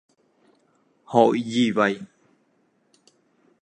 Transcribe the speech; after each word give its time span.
Hội 1.03 1.41
gì 1.43 1.71
vậy 1.71 1.99